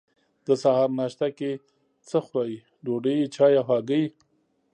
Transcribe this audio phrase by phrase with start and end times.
[0.45, 1.51] د سهار ناشته کی
[2.07, 4.03] څه خورئ؟ ډوډۍ، چای او هګۍ